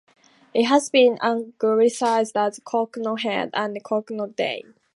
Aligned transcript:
It 0.51 0.63
has 0.63 0.89
been 0.89 1.19
anglicized 1.21 2.35
as 2.35 2.59
"Knockdhead" 2.61 3.51
and 3.53 3.77
"Knockday". 3.83 4.63